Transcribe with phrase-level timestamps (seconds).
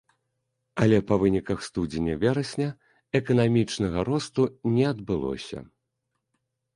[0.83, 2.69] Але па выніках студзеня-верасня
[3.19, 4.47] эканамічнага росту
[4.79, 5.59] не адбылося.